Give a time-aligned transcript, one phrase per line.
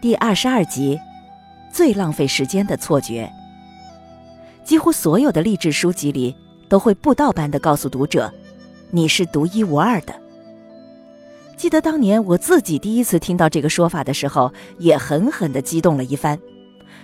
[0.00, 0.98] 第二十二集，
[1.70, 3.30] 最浪费时间的错觉。
[4.64, 6.34] 几乎所有的励志书籍里
[6.70, 8.32] 都会布道般的告诉读者
[8.90, 10.14] ：“你是独一无二的。”
[11.54, 16.38] 记得当年我自己第一次听到这个说法的时候，也狠狠的激动了一番，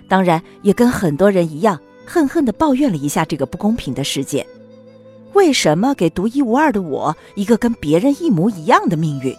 [0.09, 4.47] 当然也跟很多人一样，恨恨的抱怨了一下这个不公平的世界。
[5.35, 9.37] 为什么给独一无二的我一个跟别人一模一样的命运？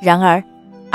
[0.00, 0.42] 然而。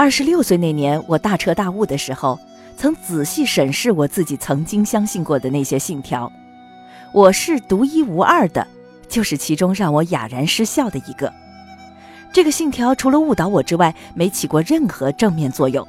[0.04, 2.38] 二十六岁那年，我大彻大悟的时候，
[2.75, 6.30] 曾仔细审视我自己曾经相信过的那些信条。
[7.13, 8.67] 我是独一无二的，
[9.08, 11.31] 就是其中让我哑然失笑的一个。
[12.34, 15.88] 这个信条除了误导我之外，没起过任何正面作用。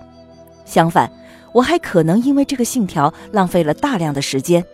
[0.64, 1.10] 相反，
[1.52, 4.64] 我还可能因为这个信条浪费了大量的时间，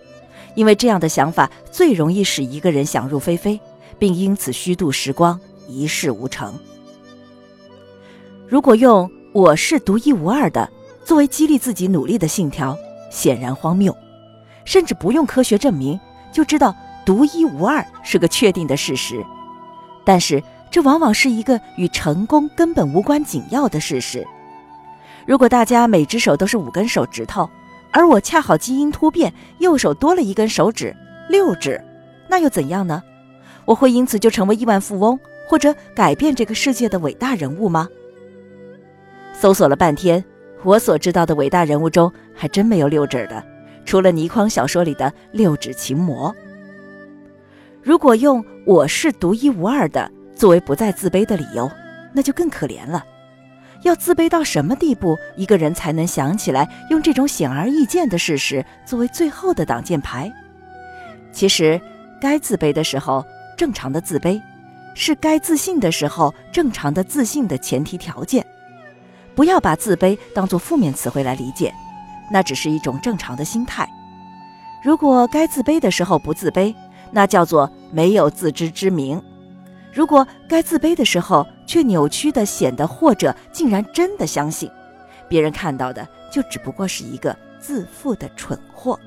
[0.55, 3.59] 因为这样的想法最容易使一个人想入非非，
[3.99, 6.53] 并因此虚度时光，一事无成。
[8.47, 10.69] 如果用我是独一无二的，
[11.05, 12.77] 作为激励自己努力的信条，
[13.13, 13.97] 显然荒谬，
[14.65, 15.99] 甚至不用科学证明
[16.33, 16.75] 就知道
[17.07, 19.25] 独一无二是个确定的事实。
[20.05, 24.27] 但是，这往往是一个与成功根本无关紧要的事实。
[25.25, 27.49] 如果大家每只手都是五根手指头，
[27.93, 30.97] 而我恰好基因突变，右手多了一根手指，
[31.29, 31.81] 六指，
[32.29, 33.01] 那又怎样呢？
[33.65, 35.17] 我会因此就成为亿万富翁，
[35.49, 37.89] 或者改变这个世界的伟大人物吗？
[39.33, 40.23] 搜索了半天，
[40.63, 43.43] 我所知道的伟大人物中还真没有六指的，
[43.85, 46.35] 除了倪匡小说里的六指琴魔。
[47.83, 51.71] 如果用“我是独一无二的”作为不再自卑的理由，
[52.13, 53.03] 那就更可怜了。
[53.83, 60.31] 要自卑到什么地步，一个人才能想起来用这种显而易见的事实作为最后的挡箭牌？
[61.33, 61.81] 其实，
[62.21, 63.25] 该自卑的时候，
[63.57, 64.39] 正常的自卑，
[64.95, 68.45] 是该自信的时候正常的自信的前提条件。
[69.41, 71.75] 不要把自卑当作负面词汇来理解，
[72.31, 73.89] 那只是一种正常的心态。
[74.85, 76.75] 如果该自卑的时候不自卑，
[77.11, 79.19] 那叫做没有自知之明；
[79.95, 84.71] 如果该自卑的时候却扭曲的显得或者竟然真的相信，
[85.27, 89.01] 别人看到的就只不过是一个自负的蠢货。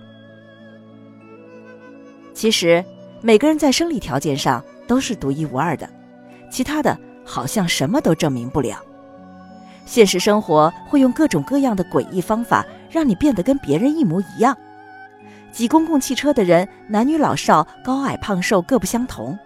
[2.33, 2.83] 其实
[3.21, 5.87] 每个人在生理条件上都是独一无二的，
[6.49, 8.83] 其他的好像什么都证明不了。
[9.85, 14.57] 现实生活会用各种各样的诡异方法，让你变得跟别人一模一样。
[15.51, 19.37] 挤公共汽车的人，男女老少、高矮胖瘦各不相同，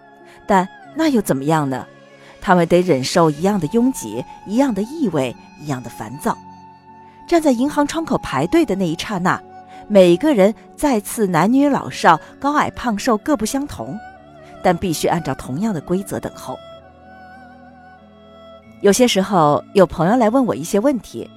[0.46, 1.86] 但那又怎么样呢？
[2.40, 6.38] 他们得忍受一样的拥挤、一样的异味、一样的烦躁。
[7.26, 9.38] 站在银行窗口排队的那一刹那，
[9.86, 13.98] 每个人再次男女老少、高矮胖瘦各不相同，
[14.62, 16.56] 但必须按照同样的规则等候。
[18.80, 21.28] 有些时候，有朋友来问我一些问题，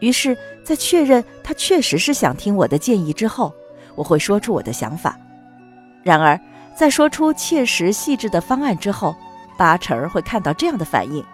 [0.00, 3.54] 于是，在确认他确实是想听我的建议之后，
[3.94, 5.18] 我会说出我的想法。
[6.02, 6.38] 然而，
[6.74, 9.16] 在说出切实细致的方案之后，
[9.56, 11.24] 八成会看到这样的反应：“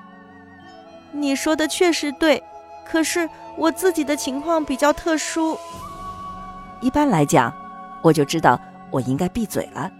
[1.11, 2.41] 你说的确实对，
[2.87, 5.59] 可是我自己的情况比较特殊。”
[6.81, 7.53] 一般来讲，
[8.03, 8.61] 我就知道
[8.93, 9.91] 我应该闭嘴了，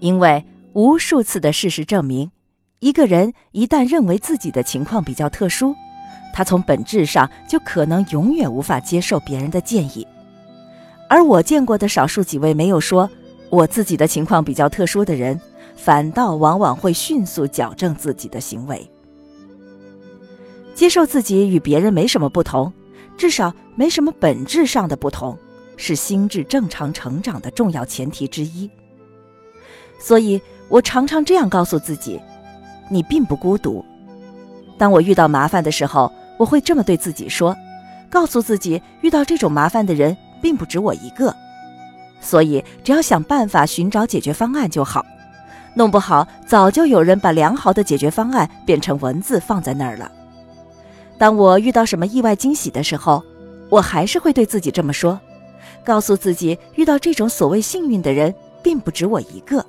[0.00, 2.30] 因为无数次的事实证明。
[2.80, 5.74] 一个人一旦认为自己的情况比较特殊，
[6.34, 10.06] 他从本质上就可能永远无法接受别人的建议。
[11.08, 13.08] 而我见过的少数几位没有说
[13.48, 15.40] 我自己的情况比较特殊的人，
[15.74, 18.86] 反倒往往会迅速矫正自己的行为，
[20.74, 22.70] 接受自己与别人没什么不同，
[23.16, 25.38] 至少没什么本质上的不同，
[25.78, 28.68] 是心智正常成长的重要前提之一。
[29.98, 30.38] 所以
[30.68, 32.20] 我常常这样告诉自己。
[32.88, 33.84] 你并不孤独。
[34.78, 37.56] 当我遇到麻烦的时候，我会这么对自己说，
[38.10, 41.34] 告诉自己，遇到这种麻烦的人并不止我一个，
[42.20, 45.04] 所以只要想办法寻找解决方案就好。
[45.74, 50.10] 弄不好，早就有人把良好的解决方案变成文字放在那儿了。
[51.18, 53.22] 当我遇到什么意外惊喜的时候，
[53.68, 55.18] 我还是会对自己这么说，
[55.84, 59.64] 告诉自己，遇到这种所谓幸运的人并不止我一个，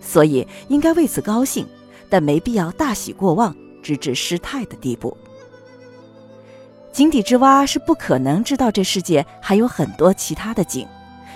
[0.00, 1.66] 所以应该为此高兴。
[2.08, 5.16] 但没必要大喜过望，直至失态的地步。
[6.92, 10.86] 井底之蛙是不可能知道这世界还有很多其他的井，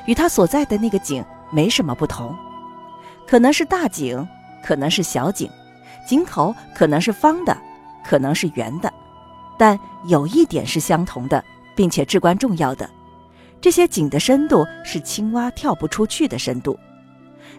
[0.07, 2.35] 与它所在的那个井没什么不同。
[3.27, 4.27] 可能是大井，
[4.65, 5.51] 可能是小井，
[6.07, 7.57] 井口可能是方的，
[8.05, 8.93] 可能是圆的。
[9.59, 11.45] 但有一点是相同的，
[11.75, 12.89] 并且至关重要的：
[13.61, 16.79] 这些井的深度是青蛙跳不出去的深度。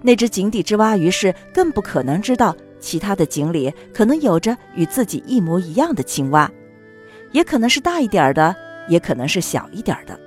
[0.02, 2.56] 那只井底之蛙于是更不可能知道。
[2.80, 6.50] 其他的井里可能有着与自己一模一样的青蛙，
[7.32, 8.56] 也可能是大一点的，
[8.88, 10.20] 也可能是小一点的。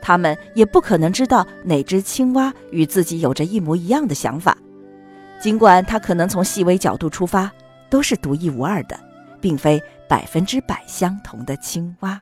[0.00, 4.56] 他们也不可能知道哪只青蛙与自己有着一模一样的想法，
[5.40, 7.50] 尽管它可能从细微角度出发，
[7.90, 8.98] 都是独一无二的，
[9.40, 12.20] 并非百分之百相同的青蛙。